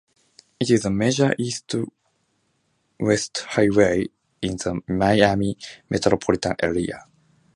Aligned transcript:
It 0.59 0.71
is 0.71 0.83
a 0.83 0.89
major 0.89 1.35
east-west 1.37 1.91
highway 3.49 4.07
in 4.41 4.57
the 4.57 4.81
Miami 4.87 5.55
metropolitan 5.91 6.55
area. 6.59 7.05